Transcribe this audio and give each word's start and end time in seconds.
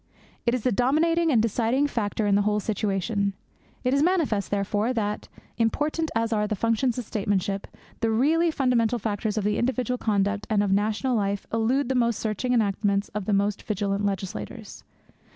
It 0.47 0.55
is 0.55 0.63
the 0.63 0.71
dominating 0.71 1.29
and 1.31 1.39
deciding 1.43 1.85
factor 1.85 2.25
in 2.25 2.33
the 2.33 2.41
whole 2.41 2.59
situation. 2.59 3.33
It 3.83 3.93
is 3.93 4.01
manifest, 4.01 4.49
therefore, 4.49 4.93
that, 4.93 5.27
important 5.59 6.09
as 6.15 6.33
are 6.33 6.47
the 6.47 6.55
functions 6.55 6.97
of 6.97 7.05
statesmanship, 7.05 7.67
the 7.99 8.09
really 8.09 8.49
fundamental 8.49 8.97
factors 8.97 9.37
of 9.37 9.45
individual 9.45 9.99
conduct 9.99 10.47
and 10.49 10.63
of 10.63 10.71
national 10.71 11.15
life 11.15 11.45
elude 11.53 11.87
the 11.87 11.93
most 11.93 12.19
searching 12.19 12.51
enactments 12.51 13.09
of 13.09 13.25
the 13.25 13.33
most 13.33 13.61
vigilant 13.61 14.03
legislators. 14.03 14.83